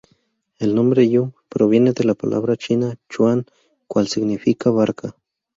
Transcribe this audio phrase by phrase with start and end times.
[0.57, 3.45] El nombre "jung" proviene la palabra china "chuan"
[3.87, 5.15] cuál significa barca.